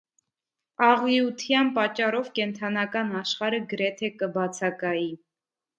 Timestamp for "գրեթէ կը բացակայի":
3.77-5.11